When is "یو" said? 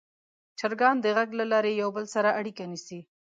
1.81-1.89